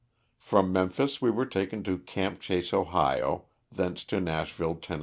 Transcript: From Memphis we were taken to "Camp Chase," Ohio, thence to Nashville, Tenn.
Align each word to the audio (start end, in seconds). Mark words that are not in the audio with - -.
From 0.39 0.73
Memphis 0.73 1.21
we 1.21 1.29
were 1.29 1.45
taken 1.45 1.83
to 1.83 1.99
"Camp 1.99 2.39
Chase," 2.39 2.73
Ohio, 2.73 3.43
thence 3.71 4.03
to 4.05 4.19
Nashville, 4.19 4.73
Tenn. 4.77 4.99